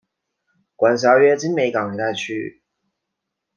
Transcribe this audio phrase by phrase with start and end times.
[0.75, 2.63] 管辖约今北港一带区域。